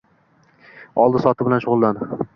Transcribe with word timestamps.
Oldi-sotdi 1.03 1.47
bilan 1.51 1.65
shugʻullan 1.67 2.05